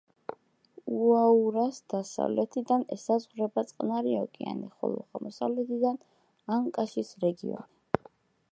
უაურას 0.99 1.81
დასავლეთიდან 1.93 2.85
ესაზღვრება 2.95 3.65
წყნარი 3.73 4.15
ოკეანე, 4.23 4.73
ხოლო 4.79 5.05
აღმოსავლეთიდან 5.05 6.01
ანკაშის 6.57 7.17
რეგიონი. 7.27 8.11